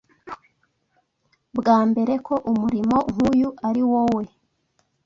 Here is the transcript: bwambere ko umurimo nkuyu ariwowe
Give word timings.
bwambere 1.57 2.13
ko 2.25 2.33
umurimo 2.51 2.97
nkuyu 3.13 3.49
ariwowe 3.67 4.23